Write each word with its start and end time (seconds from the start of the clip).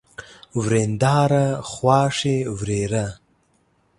ورېنداره، 0.61 1.45
خواښې، 1.71 2.37
ورېره 2.57 3.05